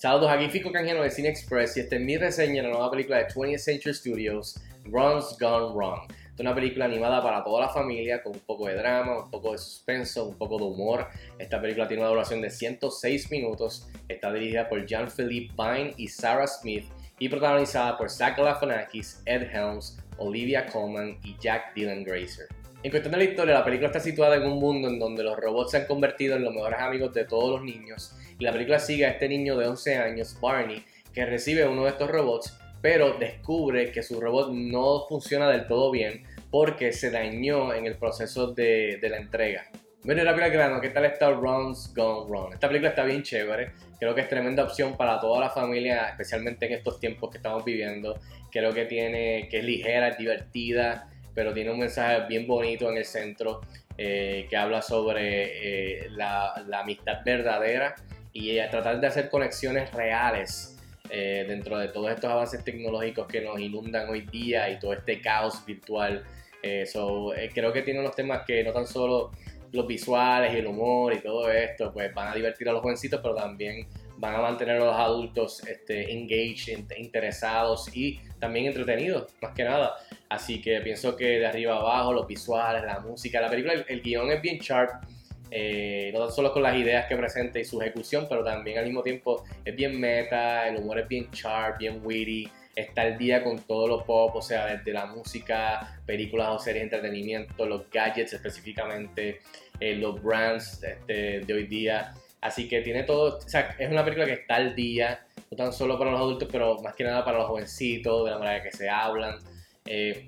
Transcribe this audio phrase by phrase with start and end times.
[0.00, 2.90] Saludos, aquí Fico Canjeno de Cine Express y esta es mi reseña de la nueva
[2.90, 6.10] película de 20th Century Studios, Runs Gone Wrong.
[6.32, 9.52] Es una película animada para toda la familia con un poco de drama, un poco
[9.52, 11.06] de suspenso, un poco de humor.
[11.38, 16.46] Esta película tiene una duración de 106 minutos, está dirigida por Jean-Philippe Vine y Sarah
[16.46, 16.86] Smith
[17.18, 22.48] y protagonizada por Zach Galifianakis, Ed Helms, Olivia Colman y Jack Dylan Grazer.
[22.82, 25.36] En cuestión de la historia, la película está situada en un mundo en donde los
[25.36, 28.78] robots se han convertido en los mejores amigos de todos los niños y la película
[28.78, 33.18] sigue a este niño de 11 años, Barney, que recibe uno de estos robots, pero
[33.18, 38.46] descubre que su robot no funciona del todo bien porque se dañó en el proceso
[38.54, 39.66] de, la entrega.
[40.02, 42.54] Bueno, rápido al grano, ¿qué tal está Runs Gone Wrong?
[42.54, 46.64] Esta película está bien chévere, creo que es tremenda opción para toda la familia, especialmente
[46.64, 48.18] en estos tiempos que estamos viviendo.
[48.50, 52.98] Creo que tiene, que es ligera, es divertida, pero tiene un mensaje bien bonito en
[52.98, 53.60] el centro
[53.96, 57.94] eh, que habla sobre eh, la, amistad verdadera
[58.32, 60.78] y tratar de hacer conexiones reales
[61.10, 65.20] eh, dentro de todos estos avances tecnológicos que nos inundan hoy día y todo este
[65.20, 66.24] caos virtual.
[66.62, 69.30] creo que tiene unos temas que no tan solo
[69.72, 73.20] los visuales y el humor y todo esto, pues van a divertir a los jovencitos,
[73.22, 73.86] pero también
[74.16, 79.94] van a mantener a los adultos este, engaged, interesados y también entretenidos, más que nada.
[80.30, 84.30] Así que pienso que de arriba abajo, los visuales, la música, la película, el, guion
[84.30, 85.02] es bien sharp.
[85.50, 89.02] Eh, no solo con las ideas que presenta y su ejecución, pero también al mismo
[89.02, 93.58] tiempo es bien meta, el humor es bien sharp, bien witty, está al día con
[93.58, 98.32] todo lo pop, o sea, desde la música, películas o series de entretenimiento, los gadgets
[98.32, 99.40] específicamente,
[99.80, 102.14] eh, los brands este, de hoy día.
[102.40, 105.72] Así que tiene todo, o sea, es una película que está al día, no tan
[105.72, 108.70] solo para los adultos, pero más que nada para los jovencitos, de la manera que
[108.70, 109.40] se hablan.
[109.86, 110.26] Eh,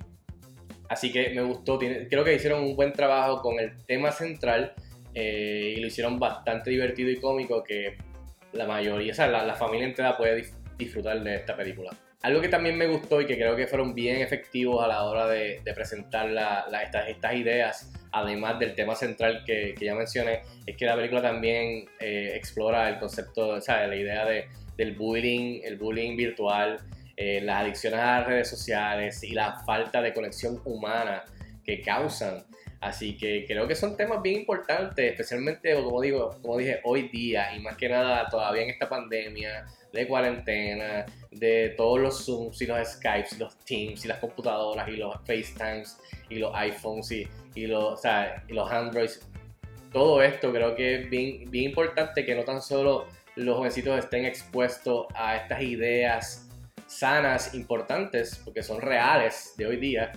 [0.88, 4.74] así que me gustó, creo que hicieron un buen trabajo con el tema central
[5.14, 7.96] eh, y lo hicieron bastante divertido y cómico que
[8.52, 10.46] la mayoría, o sea, la, familia entera puede
[10.78, 11.90] disfrutar de esta película.
[12.22, 15.26] Algo que también me gustó y que creo que fueron bien efectivos a la hora
[15.26, 16.28] de, presentar
[17.10, 22.32] estas, ideas, además del tema central que, ya mencioné, es que la película también eh,
[22.34, 24.46] explora el concepto, o sea, la idea de,
[24.76, 26.78] del bullying, el bullying virtual,
[27.16, 31.24] eh, las adicciones a las redes sociales y la falta de conexión humana
[31.64, 32.44] que causan.
[32.80, 37.54] Así que creo que son temas bien importantes, especialmente, como digo, como dije, hoy día
[37.54, 42.66] y más que nada todavía en esta pandemia de cuarentena, de todos los Zooms y
[42.66, 47.28] los Skypes, y los Teams y las computadoras y los FaceTimes y los iPhones y,
[47.54, 48.00] y los,
[48.48, 49.20] y los Androids.
[49.92, 53.06] Todo esto creo que es bien, bien importante que no tan solo
[53.36, 56.48] los jovencitos estén expuestos a estas ideas
[56.92, 60.12] sanas, importantes, porque son reales de hoy día,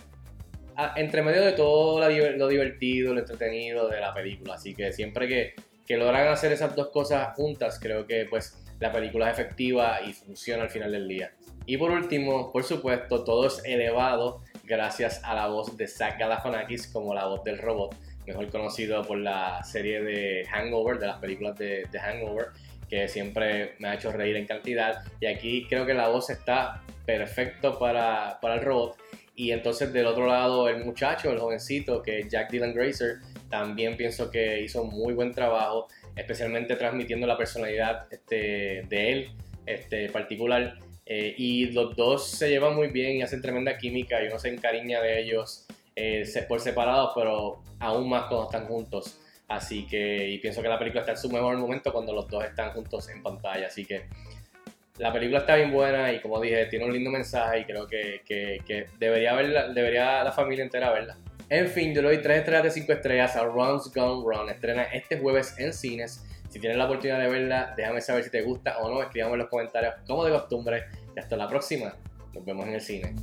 [0.95, 4.55] entre medio de todo lo divertido, lo entretenido de la película.
[4.55, 5.53] Así que siempre que,
[5.85, 10.13] que logran hacer esas dos cosas juntas, creo que pues la película es efectiva y
[10.13, 11.31] funciona al final del día.
[11.65, 16.87] Y por último, por supuesto, todo es elevado gracias a la voz de Zach Galifianakis
[16.87, 17.95] como la voz del robot,
[18.27, 22.47] mejor conocido por la serie de Hangover, de las películas de, de Hangover,
[22.95, 25.03] que siempre me ha hecho reír en cantidad.
[25.19, 28.95] Y aquí creo que la voz está perfecto para, para el robot.
[29.35, 33.17] Y entonces del otro lado el muchacho, el jovencito, que es Jack Dylan Grazer,
[33.49, 39.31] también pienso que hizo muy buen trabajo, especialmente transmitiendo la personalidad este, de él
[39.65, 40.79] este, particular.
[41.05, 44.47] Eh, y los dos se llevan muy bien y hacen tremenda química y uno se
[44.47, 45.65] encariña de ellos
[45.97, 49.19] eh, por separado, pero aún más cuando están juntos.
[49.47, 52.43] Así que, y pienso que la película está en su mejor momento cuando los dos
[52.43, 53.67] están juntos en pantalla.
[53.67, 54.05] Así que
[54.97, 58.21] la película está bien buena y como dije, tiene un lindo mensaje y creo que,
[58.25, 61.17] que, debería, verla, debería la familia entera verla.
[61.49, 64.49] En fin, yo le doy 3 estrellas de 5 estrellas a Runs Gone Run.
[64.49, 66.25] Estrena este jueves en cines.
[66.49, 69.01] Si tienes la oportunidad de verla, déjame saber si te gusta o no.
[69.01, 70.85] Escríbame en los comentarios como de costumbre.
[71.15, 71.95] Y hasta la próxima.
[72.33, 73.13] Nos vemos en el cine.